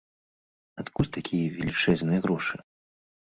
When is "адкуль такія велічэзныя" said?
0.83-2.19